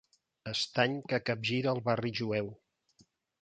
Estany 0.51 0.95
que 1.13 1.19
capgira 1.27 1.71
el 1.77 1.83
barri 1.91 2.13
jueu. 2.21 2.51